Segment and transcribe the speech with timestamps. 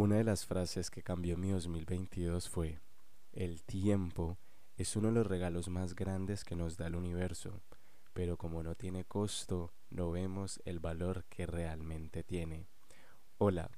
[0.00, 2.78] Una de las frases que cambió mi 2022 fue,
[3.32, 4.38] el tiempo
[4.76, 7.62] es uno de los regalos más grandes que nos da el universo,
[8.12, 12.68] pero como no tiene costo, no vemos el valor que realmente tiene.
[13.38, 13.72] Hola,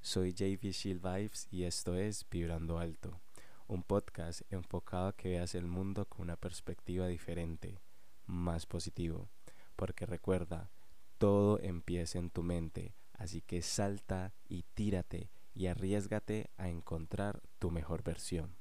[0.00, 3.20] soy JV Shield Vibes y esto es Vibrando Alto,
[3.68, 7.82] un podcast enfocado a que veas el mundo con una perspectiva diferente,
[8.24, 9.28] más positivo,
[9.76, 10.70] porque recuerda,
[11.18, 17.70] todo empieza en tu mente, así que salta y tírate y arriesgate a encontrar tu
[17.70, 18.54] mejor versión.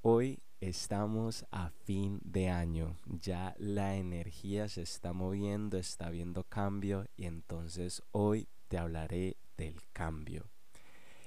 [0.00, 7.06] Hoy estamos a fin de año, ya la energía se está moviendo, está viendo cambio
[7.16, 10.48] y entonces hoy te hablaré del cambio.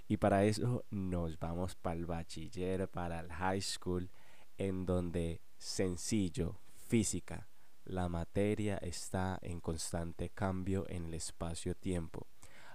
[0.08, 4.10] Y para eso nos vamos para el bachiller, para el high school,
[4.58, 7.48] en donde sencillo, física,
[7.84, 12.28] la materia está en constante cambio en el espacio-tiempo.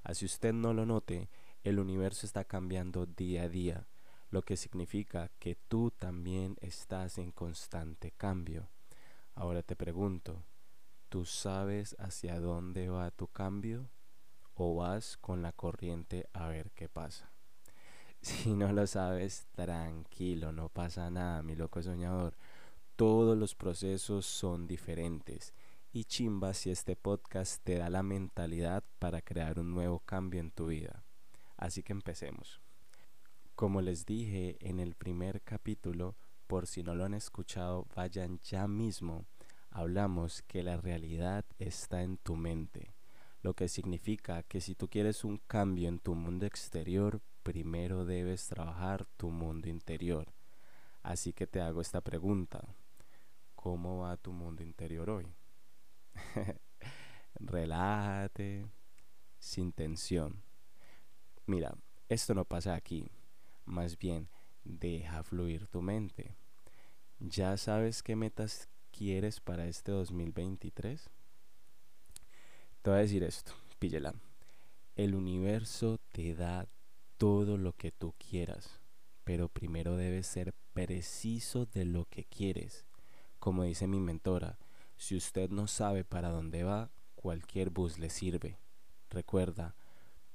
[0.02, 1.28] Así usted no lo note,
[1.62, 3.86] el universo está cambiando día a día,
[4.30, 8.70] lo que significa que tú también estás en constante cambio.
[9.34, 10.44] Ahora te pregunto,
[11.08, 13.90] ¿tú sabes hacia dónde va tu cambio?
[14.54, 17.30] ¿O vas con la corriente a ver qué pasa?
[18.22, 22.36] Si no lo sabes, tranquilo, no pasa nada, mi loco soñador.
[22.94, 25.54] Todos los procesos son diferentes
[25.92, 30.52] y chimba si este podcast te da la mentalidad para crear un nuevo cambio en
[30.52, 31.04] tu vida.
[31.56, 32.60] Así que empecemos.
[33.56, 38.68] Como les dije en el primer capítulo, por si no lo han escuchado, vayan ya
[38.68, 39.26] mismo.
[39.70, 42.94] Hablamos que la realidad está en tu mente,
[43.42, 48.46] lo que significa que si tú quieres un cambio en tu mundo exterior, primero debes
[48.46, 50.32] trabajar tu mundo interior.
[51.02, 52.76] Así que te hago esta pregunta.
[53.54, 55.39] ¿Cómo va tu mundo interior hoy?
[57.34, 58.66] Relájate,
[59.38, 60.42] sin tensión.
[61.46, 61.74] Mira,
[62.08, 63.10] esto no pasa aquí.
[63.64, 64.28] Más bien,
[64.64, 66.36] deja fluir tu mente.
[67.18, 71.10] ¿Ya sabes qué metas quieres para este 2023?
[72.82, 74.14] Te voy a decir esto, píllela.
[74.96, 76.66] El universo te da
[77.16, 78.80] todo lo que tú quieras,
[79.24, 82.86] pero primero debes ser preciso de lo que quieres
[83.40, 84.58] como dice mi mentora,
[85.00, 88.58] si usted no sabe para dónde va, cualquier bus le sirve.
[89.08, 89.74] Recuerda,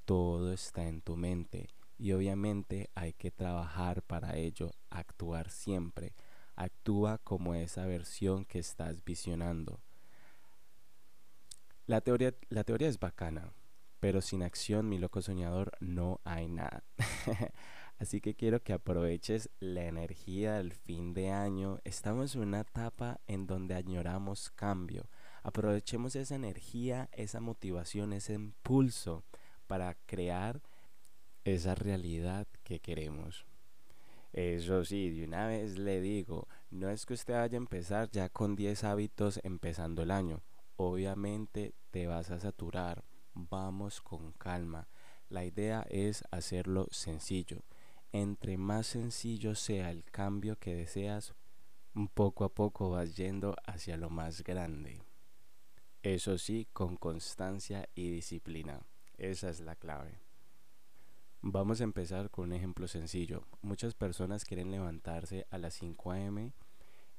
[0.06, 6.16] todo está en tu mente y obviamente hay que trabajar para ello, actuar siempre.
[6.56, 9.82] Actúa como esa versión que estás visionando.
[11.86, 13.54] La teoría, la teoría es bacana,
[14.00, 16.84] pero sin acción, mi loco soñador, no hay nada.
[17.98, 21.80] Así que quiero que aproveches la energía del fin de año.
[21.86, 25.10] Estamos en una etapa en donde añoramos cambio.
[25.44, 29.24] Aprovechemos esa energía, esa motivación, ese impulso
[29.68, 30.62] para crear
[31.46, 33.46] esa realidad que queremos.
[34.34, 38.28] Eso sí, de una vez le digo, no es que usted vaya a empezar ya
[38.28, 40.44] con 10 hábitos empezando el año.
[40.76, 43.06] Obviamente te vas a saturar.
[43.34, 44.90] Vamos con calma.
[45.30, 47.64] La idea es hacerlo sencillo
[48.22, 51.36] entre más sencillo sea el cambio que deseas,
[52.14, 55.02] poco a poco vas yendo hacia lo más grande.
[56.02, 58.80] Eso sí, con constancia y disciplina.
[59.18, 60.22] Esa es la clave.
[61.42, 63.44] Vamos a empezar con un ejemplo sencillo.
[63.62, 66.54] Muchas personas quieren levantarse a las 5 a.m.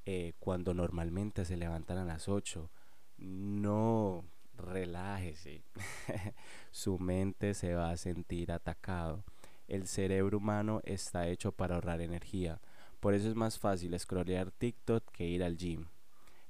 [0.07, 2.71] Eh, cuando normalmente se levantan a las 8.
[3.19, 4.25] No,
[4.55, 5.63] relájese.
[6.71, 9.25] Su mente se va a sentir atacado
[9.69, 12.61] el cerebro humano está hecho para ahorrar energía.
[13.01, 15.87] Por eso es más fácil scrollear TikTok que ir al gym.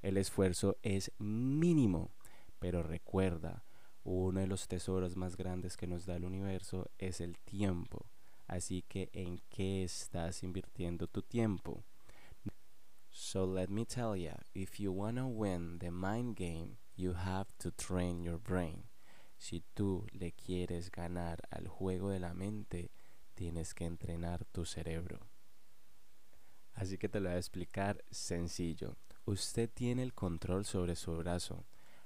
[0.01, 2.11] El esfuerzo es mínimo,
[2.59, 3.63] pero recuerda,
[4.03, 8.05] uno de los tesoros más grandes que nos da el universo es el tiempo.
[8.47, 11.83] Así que, ¿en qué estás invirtiendo tu tiempo?
[13.09, 17.71] So let me tell you, if you wanna win the mind game, you have to
[17.71, 18.83] train your brain.
[19.37, 22.91] Si tú le quieres ganar al juego de la mente,
[23.37, 25.19] tienes que entrenar tu cerebro.
[26.73, 28.97] Así que te lo voy a explicar sencillo.
[29.25, 31.63] Usted tiene el control sobre su brazo.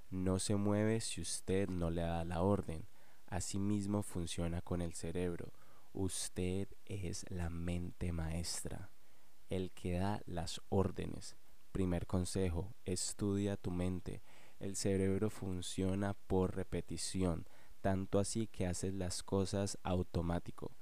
[0.09, 2.85] No se mueve si usted no le da la orden.
[3.27, 5.53] Asimismo funciona con el cerebro.
[5.93, 8.91] Usted es la mente maestra,
[9.49, 11.37] el que da las órdenes.
[11.71, 14.21] Primer consejo, estudia tu mente.
[14.59, 17.47] El cerebro funciona por repetición,
[17.79, 20.75] tanto así que haces las cosas automático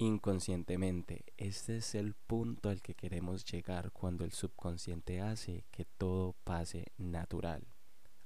[0.00, 1.26] inconscientemente.
[1.36, 6.86] Este es el punto al que queremos llegar cuando el subconsciente hace que todo pase
[6.96, 7.66] natural,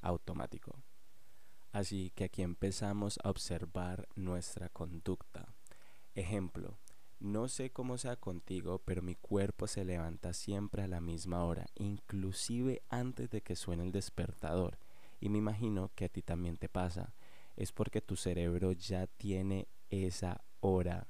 [0.00, 0.84] automático.
[1.72, 5.56] Así que aquí empezamos a observar nuestra conducta.
[6.14, 6.78] Ejemplo,
[7.18, 11.66] no sé cómo sea contigo, pero mi cuerpo se levanta siempre a la misma hora,
[11.74, 14.78] inclusive antes de que suene el despertador.
[15.20, 17.14] Y me imagino que a ti también te pasa.
[17.56, 21.08] Es porque tu cerebro ya tiene esa hora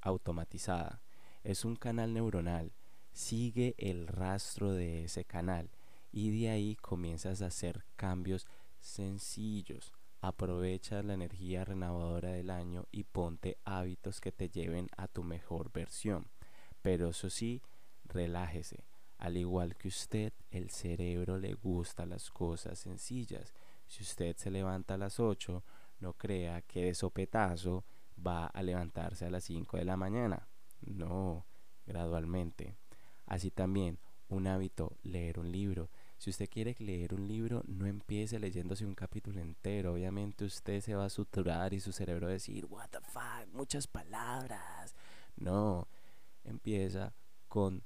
[0.00, 1.02] automatizada.
[1.42, 2.72] Es un canal neuronal.
[3.12, 5.70] Sigue el rastro de ese canal
[6.12, 8.46] y de ahí comienzas a hacer cambios
[8.80, 9.92] sencillos.
[10.20, 15.72] Aprovecha la energía renovadora del año y ponte hábitos que te lleven a tu mejor
[15.72, 16.30] versión.
[16.82, 17.62] Pero eso sí,
[18.04, 18.84] relájese.
[19.18, 23.54] Al igual que usted, el cerebro le gusta las cosas sencillas.
[23.86, 25.62] Si usted se levanta a las 8,
[26.00, 27.84] no crea que de sopetazo
[28.26, 30.48] va a levantarse a las 5 de la mañana.
[30.80, 31.46] No,
[31.86, 32.76] gradualmente.
[33.26, 35.90] Así también, un hábito, leer un libro.
[36.18, 39.94] Si usted quiere leer un libro, no empiece leyéndose un capítulo entero.
[39.94, 43.46] Obviamente usted se va a suturar y su cerebro va a decir, what the fuck,
[43.52, 44.94] muchas palabras.
[45.36, 45.88] No,
[46.44, 47.14] empieza
[47.48, 47.82] con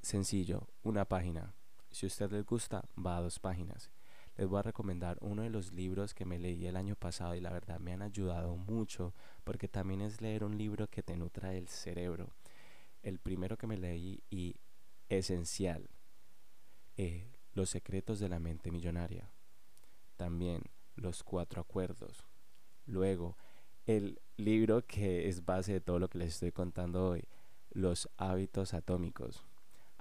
[0.00, 1.54] sencillo, una página.
[1.90, 3.90] Si a usted le gusta, va a dos páginas.
[4.40, 7.42] Les voy a recomendar uno de los libros que me leí el año pasado y
[7.42, 9.12] la verdad me han ayudado mucho
[9.44, 12.30] porque también es leer un libro que te nutra el cerebro.
[13.02, 14.56] El primero que me leí y
[15.10, 15.90] esencial.
[16.96, 19.30] Eh, los secretos de la mente millonaria.
[20.16, 20.62] También
[20.94, 22.26] Los cuatro acuerdos.
[22.86, 23.36] Luego,
[23.84, 27.28] el libro que es base de todo lo que les estoy contando hoy,
[27.68, 29.49] Los hábitos atómicos.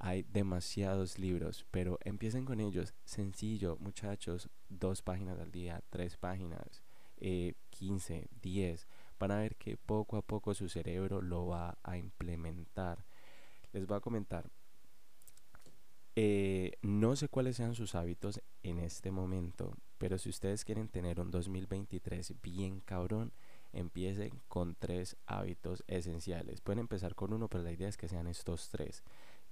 [0.01, 2.93] Hay demasiados libros, pero empiecen con ellos.
[3.03, 6.83] Sencillo, muchachos, dos páginas al día, tres páginas,
[7.17, 8.87] eh, 15, 10.
[9.19, 13.03] Van a ver que poco a poco su cerebro lo va a implementar.
[13.73, 14.49] Les voy a comentar,
[16.15, 21.19] eh, no sé cuáles sean sus hábitos en este momento, pero si ustedes quieren tener
[21.19, 23.33] un 2023 bien cabrón,
[23.73, 26.61] empiecen con tres hábitos esenciales.
[26.61, 29.03] Pueden empezar con uno, pero la idea es que sean estos tres.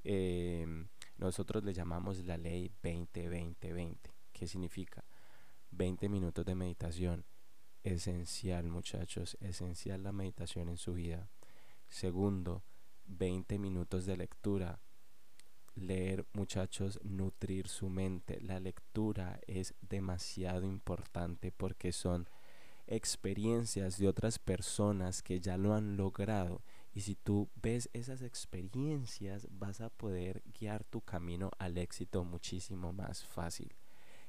[0.03, 3.97] Em, nosotros le llamamos la ley 20-20-20.
[4.31, 5.03] ¿Qué significa?
[5.71, 7.25] 20 minutos de meditación.
[7.83, 9.37] Esencial, muchachos.
[9.39, 11.29] Esencial la meditación en su vida.
[11.89, 12.63] Segundo,
[13.05, 14.79] 20 minutos de lectura
[15.77, 18.39] leer, muchachos, nutrir su mente.
[18.41, 22.27] La lectura es demasiado importante porque son
[22.87, 26.61] experiencias de otras personas que ya lo han logrado.
[26.93, 32.93] Y si tú ves esas experiencias, vas a poder guiar tu camino al éxito muchísimo
[32.93, 33.75] más fácil.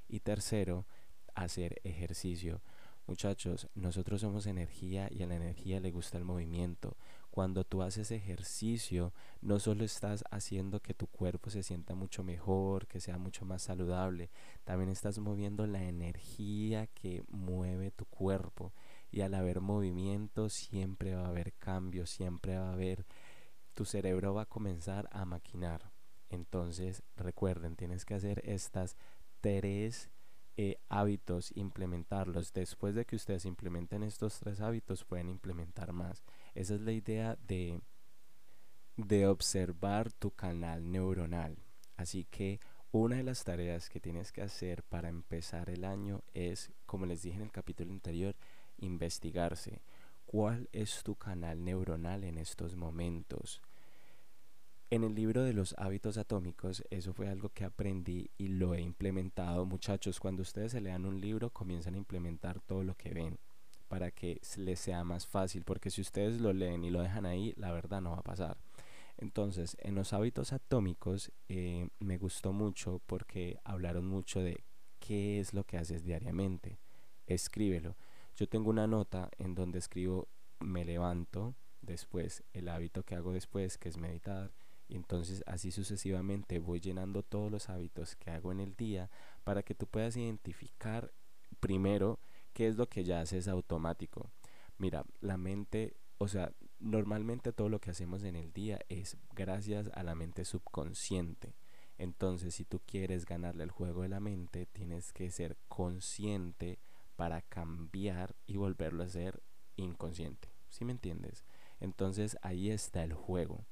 [0.08, 0.86] Y tercero,
[1.34, 2.62] hacer ejercicio.
[3.06, 6.98] Muchachos, nosotros somos energía y a la energía le gusta el movimiento.
[7.30, 12.86] Cuando tú haces ejercicio, no solo estás haciendo que tu cuerpo se sienta mucho mejor,
[12.86, 14.28] que sea mucho más saludable,
[14.64, 18.72] también estás moviendo la energía que mueve tu cuerpo.
[19.10, 23.06] Y al haber movimiento siempre va a haber cambio, siempre va a haber,
[23.74, 25.90] tu cerebro va a comenzar a maquinar.
[26.30, 28.96] Entonces, recuerden, tienes que hacer estas
[29.40, 30.10] tres
[30.56, 32.52] eh, hábitos, implementarlos.
[32.52, 36.24] Después de que ustedes implementen estos tres hábitos, pueden implementar más.
[36.54, 37.80] Esa es la idea de,
[38.96, 41.56] de observar tu canal neuronal.
[41.96, 42.60] Así que
[42.90, 47.22] una de las tareas que tienes que hacer para empezar el año es, como les
[47.22, 48.34] dije en el capítulo anterior,
[48.78, 49.82] investigarse.
[50.26, 53.60] ¿Cuál es tu canal neuronal en estos momentos?
[54.90, 58.80] En el libro de los hábitos atómicos, eso fue algo que aprendí y lo he
[58.80, 59.66] implementado.
[59.66, 63.38] Muchachos, cuando ustedes se lean un libro, comienzan a implementar todo lo que ven
[63.88, 67.54] para que les sea más fácil, porque si ustedes lo leen y lo dejan ahí,
[67.56, 68.56] la verdad no va a pasar.
[69.18, 74.62] Entonces, en los hábitos atómicos eh, me gustó mucho porque hablaron mucho de
[75.00, 76.78] qué es lo que haces diariamente.
[77.26, 77.96] Escríbelo.
[78.38, 80.28] Yo tengo una nota en donde escribo
[80.60, 84.52] me levanto, después el hábito que hago después, que es meditar,
[84.86, 89.10] y entonces así sucesivamente voy llenando todos los hábitos que hago en el día
[89.42, 91.12] para que tú puedas identificar
[91.58, 92.20] primero
[92.52, 94.30] qué es lo que ya haces automático.
[94.76, 99.90] Mira, la mente, o sea, normalmente todo lo que hacemos en el día es gracias
[99.94, 101.56] a la mente subconsciente.
[101.96, 106.78] Entonces, si tú quieres ganarle el juego de la mente, tienes que ser consciente
[107.18, 109.42] para cambiar y volverlo a ser
[109.74, 110.52] inconsciente.
[110.68, 111.44] ¿Sí me entiendes?
[111.80, 113.66] Entonces ahí está el juego.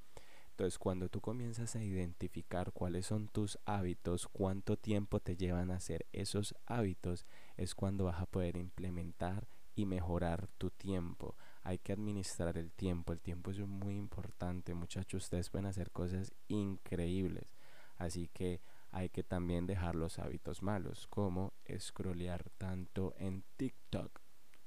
[0.50, 5.76] Entonces, cuando tú comienzas a identificar cuáles son tus hábitos, cuánto tiempo te llevan a
[5.76, 7.24] hacer esos hábitos,
[7.56, 11.36] es cuando vas a poder implementar y mejorar tu tiempo.
[11.62, 13.12] Hay que administrar el tiempo.
[13.12, 15.24] El tiempo es muy importante, muchachos.
[15.24, 17.54] Ustedes pueden hacer cosas increíbles.
[17.96, 18.60] Así que
[18.90, 24.20] hay que también dejar los hábitos malos, como scrollear tanto en TikTok.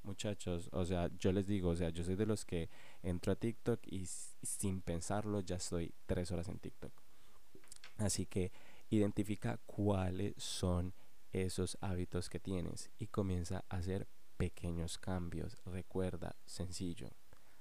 [0.04, 2.70] Muchachos, o sea, yo les digo, o sea, yo soy de los que
[3.04, 6.94] entro a TikTok y sin pensarlo ya estoy tres horas en TikTok.
[7.98, 8.52] Así que
[8.90, 10.94] identifica cuáles son
[11.32, 15.58] esos hábitos que tienes y comienza a hacer pequeños cambios.
[15.66, 17.12] Recuerda, sencillo.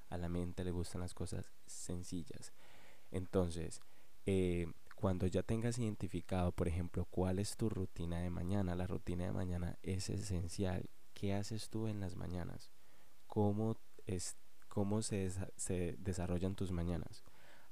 [0.08, 2.52] A la mente le gustan las cosas sencillas.
[3.10, 3.80] Entonces,
[4.26, 9.26] eh, cuando ya tengas identificado, por ejemplo, cuál es tu rutina de mañana, la rutina
[9.26, 10.90] de mañana es esencial.
[11.14, 12.72] ¿Qué haces tú en las mañanas?
[13.28, 13.76] ¿Cómo,
[14.06, 14.36] es,
[14.66, 17.22] cómo se, se desarrollan tus mañanas?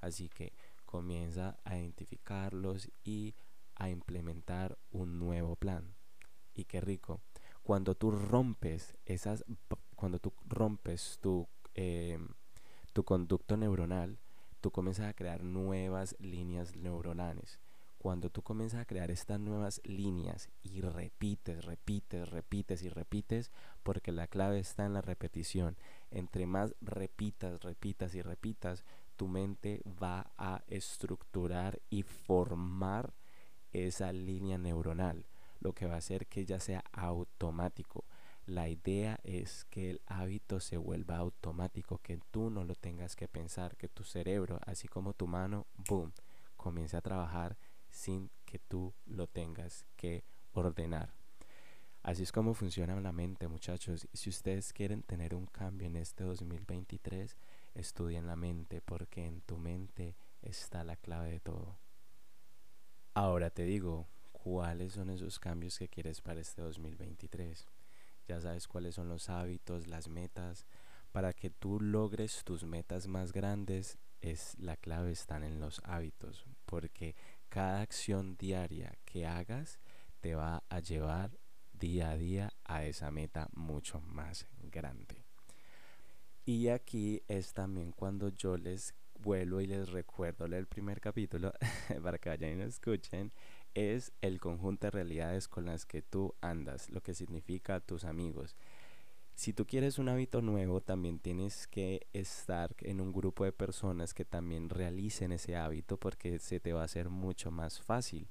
[0.00, 0.52] Así que
[0.84, 3.34] comienza a identificarlos y
[3.74, 5.96] a implementar un nuevo plan.
[6.54, 7.22] Y qué rico.
[7.64, 9.44] Cuando tú rompes esas,
[9.96, 12.28] cuando tú rompes tu, em,
[12.92, 14.20] tu conducto neuronal,
[14.66, 17.60] tú comienzas a crear nuevas líneas neuronales.
[17.98, 23.52] Cuando tú comienzas a crear estas nuevas líneas y repites, repites, repites y repites,
[23.84, 25.76] porque la clave está en la repetición.
[26.10, 33.14] Entre más repitas, repitas y repitas, tu mente va a estructurar y formar
[33.72, 35.26] esa línea neuronal,
[35.60, 38.04] lo que va a hacer que ya sea automático.
[38.46, 43.26] La idea es que el hábito se vuelva automático, que tú no lo tengas que
[43.26, 46.12] pensar, que tu cerebro, así como tu mano, boom,
[46.56, 47.56] comience a trabajar
[47.90, 50.22] sin que tú lo tengas que
[50.52, 51.12] ordenar.
[52.04, 54.06] Así es como funciona la mente, muchachos.
[54.12, 57.36] Si ustedes quieren tener un cambio en este 2023,
[57.74, 61.76] estudien la mente, porque en tu mente está la clave de todo.
[63.12, 67.66] Ahora te digo, ¿cuáles son esos cambios que quieres para este 2023?
[68.26, 70.66] Ya sabes cuáles son los hábitos, las metas.
[71.12, 76.44] Para que tú logres tus metas más grandes, es la clave están en los hábitos,
[76.64, 77.14] porque
[77.48, 79.78] cada acción diaria que hagas
[80.20, 81.38] te va a llevar
[81.72, 85.24] día a día a esa meta mucho más grande.
[86.44, 91.52] Y aquí es también cuando yo les vuelvo y les recuerdo el primer capítulo
[92.02, 93.32] para que vayan y lo escuchen,
[93.76, 98.56] es el conjunto de realidades con las que tú andas, lo que significa tus amigos.
[99.34, 104.14] Si tú quieres un hábito nuevo, también tienes que estar en un grupo de personas
[104.14, 108.28] que también realicen ese hábito porque se te va a hacer mucho más fácil.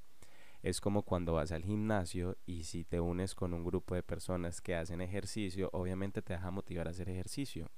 [0.63, 4.61] Es como cuando vas al gimnasio y si te unes con un grupo de personas
[4.61, 7.69] que hacen ejercicio, obviamente te deja motivar a hacer ejercicio.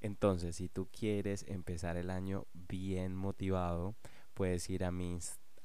[0.00, 3.94] Entonces, si tú quieres empezar el año bien motivado,
[4.32, 5.18] puedes ir a mi,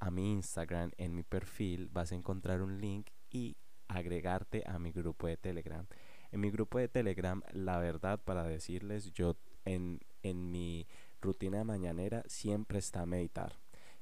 [0.04, 3.56] a mi Instagram, en mi perfil, vas a encontrar un link y
[3.88, 5.88] agregarte a mi grupo de Telegram.
[6.34, 10.88] En mi grupo de Telegram, la verdad, para decirles, yo en, en mi
[11.22, 13.54] rutina mañanera siempre está meditar.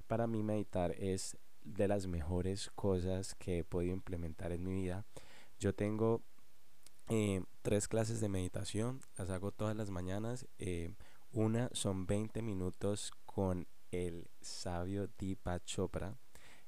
[0.07, 5.05] Para mí meditar es de las mejores cosas que he podido implementar en mi vida.
[5.59, 6.23] Yo tengo
[7.09, 10.47] eh, tres clases de meditación, las hago todas las mañanas.
[10.57, 10.95] Eh,
[11.31, 16.17] una son 20 minutos con el sabio Deepak Chopra.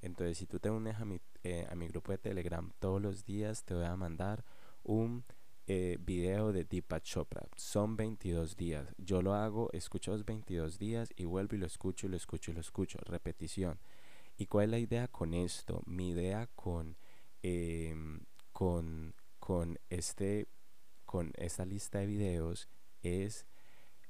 [0.02, 3.26] Entonces, si tú te unes a mi, eh, a mi grupo de Telegram todos los
[3.26, 4.44] días, te voy a mandar
[4.84, 5.24] un
[5.66, 7.48] video de Deepak Chopra.
[7.56, 8.94] Son 22 días.
[8.98, 12.52] Yo lo hago, escucho los 22 días y vuelvo y lo escucho y lo escucho
[12.52, 13.00] y lo escucho.
[13.06, 13.80] Repetición.
[14.38, 15.82] ¿Y cuál es la idea con esto?
[15.86, 16.98] Mi idea con,
[17.42, 19.14] em, con
[19.44, 20.48] con, este,
[21.04, 22.70] con esta lista de videos
[23.02, 23.46] es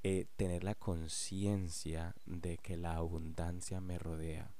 [0.03, 4.53] eh, tener la conciencia de que la abundancia me rodea,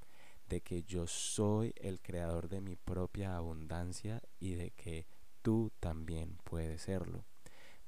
[0.48, 5.06] de que yo soy el creador de mi propia abundancia y de que
[5.42, 7.24] tú también puedes serlo.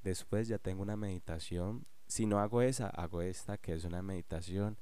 [0.03, 1.85] Después ya tengo una meditación.
[2.07, 4.77] Si no hago esa, hago esta que es una meditación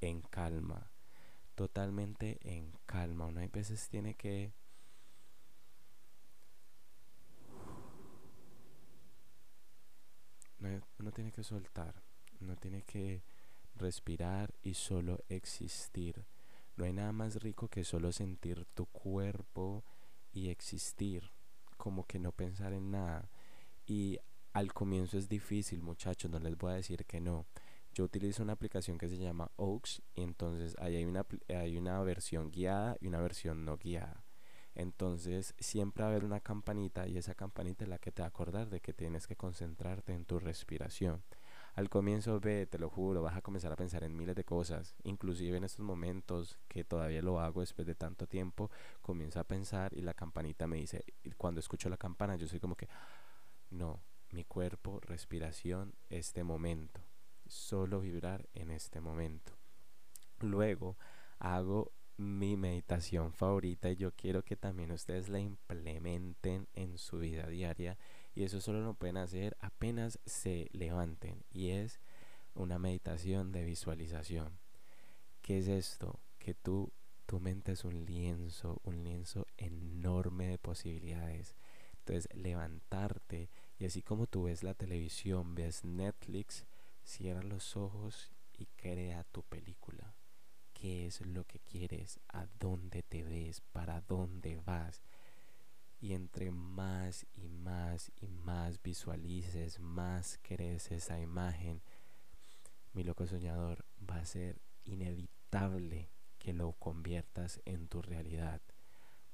[0.00, 0.90] en calma.
[1.54, 3.26] Totalmente en calma.
[3.26, 4.52] Uno hay veces tiene que
[10.98, 11.94] uno tiene que soltar,
[12.44, 13.22] uno tiene que
[13.74, 16.24] respirar y solo existir.
[16.76, 19.84] No hay nada más rico que solo sentir tu cuerpo
[20.32, 21.30] y existir,
[21.76, 23.30] como que no pensar en nada.
[23.86, 24.18] Y
[24.52, 27.46] al comienzo es difícil, muchachos, no les voy a decir que no.
[27.92, 32.02] Yo utilizo una aplicación que se llama Oaks y entonces ahí hay una, hay una
[32.02, 34.24] versión guiada y una versión no guiada.
[34.74, 38.26] Entonces siempre va a haber una campanita y esa campanita es la que te va
[38.26, 41.22] a acordar de que tienes que concentrarte en tu respiración.
[41.74, 44.94] Al comienzo ve, te lo juro, vas a comenzar a pensar en miles de cosas,
[45.02, 48.70] inclusive en estos momentos que todavía lo hago después de tanto tiempo,
[49.02, 52.60] comienzo a pensar y la campanita me dice, y cuando escucho la campana yo soy
[52.60, 52.88] como que,
[53.70, 54.00] no,
[54.30, 57.00] mi cuerpo, respiración, este momento,
[57.46, 59.52] solo vibrar en este momento.
[60.38, 60.96] Luego
[61.40, 67.48] hago mi meditación favorita y yo quiero que también ustedes la implementen en su vida
[67.48, 67.98] diaria
[68.34, 72.00] y eso solo lo pueden hacer apenas se levanten y es
[72.54, 74.58] una meditación de visualización.
[75.42, 76.20] ¿Qué es esto?
[76.38, 76.92] Que tú,
[77.26, 81.54] tu mente es un lienzo, un lienzo enorme de posibilidades.
[81.98, 86.66] Entonces levantarte y así como tú ves la televisión, ves Netflix,
[87.02, 90.14] cierra los ojos y crea tu película
[90.84, 95.02] qué es lo que quieres, a dónde te ves, para dónde vas.
[96.04, 101.80] Y entre más y más y más visualices, más crees esa imagen,
[102.92, 108.60] mi loco soñador, va a ser inevitable que lo conviertas en tu realidad.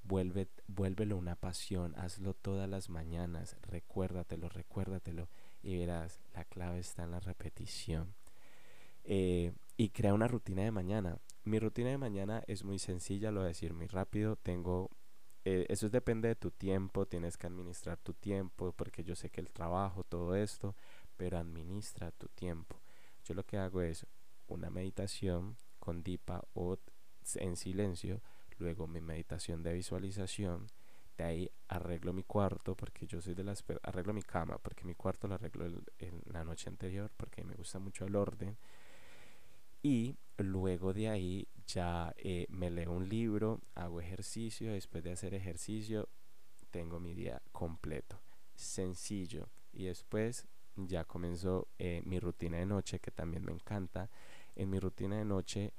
[0.04, 5.28] Vuelve, vuélvelo una pasión, hazlo todas las mañanas, recuérdatelo, recuérdatelo
[5.64, 8.14] y verás, la clave está en la repetición.
[9.02, 11.18] Eh, y crea una rutina de mañana.
[11.42, 14.36] Mi rutina de mañana es muy sencilla, lo voy a decir muy rápido.
[14.36, 14.88] Tengo,
[15.44, 19.40] eh, eso depende de tu tiempo, tienes que administrar tu tiempo, porque yo sé que
[19.40, 20.74] el trabajo, todo esto,
[21.16, 22.76] pero administra tu tiempo.
[23.24, 24.06] Yo lo que hago es
[24.48, 26.78] una meditación con Dipa o
[27.36, 28.20] en silencio,
[28.58, 30.66] luego mi meditación de visualización,
[31.16, 33.64] de ahí arreglo mi cuarto, porque yo soy de las...
[33.82, 35.66] arreglo mi cama, porque mi cuarto lo arreglo
[35.98, 38.56] en la noche anterior, porque me gusta mucho el orden
[39.82, 45.34] y luego de ahí ya eh, me leo un libro, hago ejercicio, después de hacer
[45.34, 46.08] ejercicio
[46.70, 48.20] tengo mi día completo,
[48.54, 49.48] sencillo.
[49.72, 54.10] Y después ya comenzó eh, mi rutina de noche, que también me encanta.
[54.54, 55.72] En mi rutina de noche,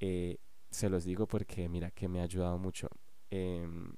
[0.00, 0.38] eh,
[0.70, 2.88] se los digo porque mira que me ha ayudado mucho.
[3.30, 3.94] Em,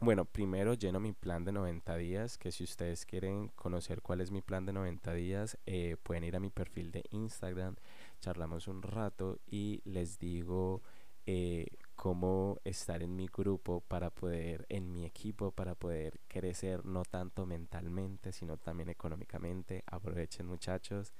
[0.00, 4.30] bueno, primero lleno mi plan de 90 días, que si ustedes quieren conocer cuál es
[4.30, 5.58] mi plan de 90 días,
[6.02, 7.76] pueden ir a mi perfil de Instagram,
[8.24, 10.80] charlamos un rato y les digo
[11.26, 17.02] eh, cómo estar en mi grupo para poder, en mi equipo, para poder crecer no
[17.04, 19.84] tanto mentalmente, sino también económicamente.
[19.86, 21.12] Aprovechen muchachos.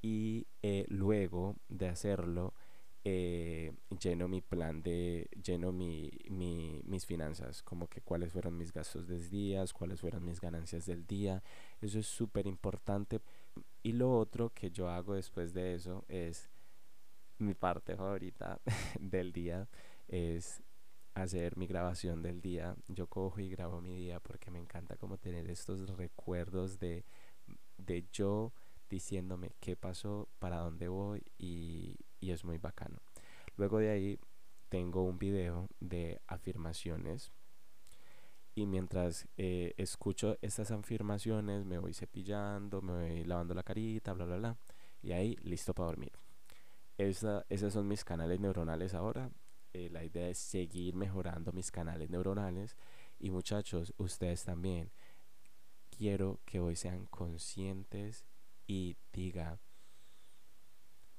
[0.00, 2.54] Y eh, luego de hacerlo,
[3.04, 8.72] eh, lleno mi plan de, lleno mi, mi, mis finanzas, como que cuáles fueron mis
[8.72, 11.42] gastos del día, cuáles fueron mis ganancias del día.
[11.82, 13.20] Eso es súper importante.
[13.82, 16.50] Y lo otro que yo hago después de eso es
[17.38, 18.60] mi parte favorita
[19.00, 19.68] del día,
[20.08, 20.62] es
[21.14, 22.76] hacer mi grabación del día.
[22.88, 27.04] Yo cojo y grabo mi día porque me encanta como tener estos recuerdos de,
[27.78, 28.52] de yo
[28.90, 33.00] diciéndome qué pasó, para dónde voy y, y es muy bacano.
[33.56, 34.18] Luego de ahí
[34.68, 37.32] tengo un video de afirmaciones
[38.54, 44.24] y mientras eh, escucho estas afirmaciones me voy cepillando, me voy lavando la carita, bla,
[44.24, 44.56] bla, bla,
[45.02, 46.12] y ahí listo para dormir.
[46.98, 49.30] Esa, esos son mis canales neuronales ahora.
[49.72, 52.76] Eh, la idea es seguir mejorando mis canales neuronales
[53.18, 54.90] y muchachos, ustedes también.
[55.90, 58.24] Quiero que hoy sean conscientes
[58.66, 59.58] y diga,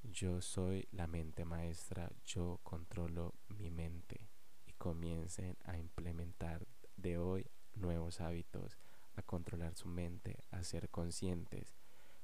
[0.02, 4.28] yo soy la mente maestra, yo controlo mi mente
[4.66, 6.66] y comiencen a implementar
[7.02, 8.78] de hoy nuevos hábitos,
[9.16, 11.74] a controlar su mente, a ser conscientes.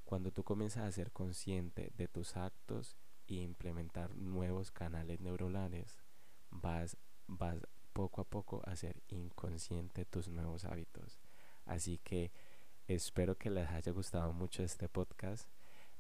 [0.05, 5.99] Cuando tú comienzas a ser consciente de tus actos e implementar nuevos canales neuronales,
[6.51, 7.59] vas, vas
[7.93, 11.19] poco a poco a ser inconsciente tus nuevos hábitos.
[11.67, 12.31] Así que
[12.89, 15.47] Espero que les haya gustado mucho este podcast.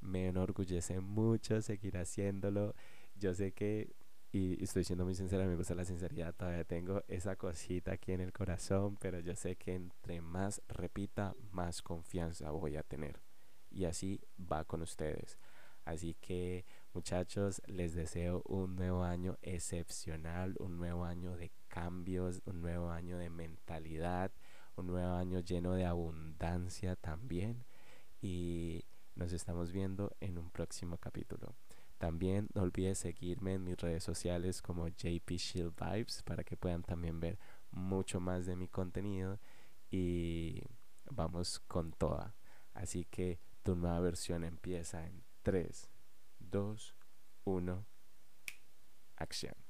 [0.00, 2.74] Me enorgullece mucho seguir haciéndolo.
[3.14, 3.94] Yo sé que,
[4.32, 8.20] y estoy siendo muy sincera, me gusta la sinceridad, todavía tengo esa cosita aquí en
[8.20, 13.20] el corazón, pero yo sé que entre más repita, más confianza voy a tener.
[13.70, 15.38] Y así va con ustedes.
[15.84, 22.60] Así que muchachos, les deseo un nuevo año excepcional, un nuevo año de cambios, un
[22.60, 24.32] nuevo año de mentalidad
[24.78, 27.64] un nuevo año lleno de abundancia también
[28.22, 28.84] y
[29.16, 31.54] nos estamos viendo en un próximo capítulo.
[31.98, 36.82] También no olvides seguirme en mis redes sociales como JP Shield Vibes para que puedan
[36.82, 37.38] también ver
[37.72, 39.40] mucho más de mi contenido
[39.90, 40.62] y
[41.10, 42.36] vamos con toda.
[42.72, 45.90] Así que tu nueva versión empieza en 3,
[46.38, 46.94] 2,
[47.44, 47.86] 1,
[49.16, 49.67] acción.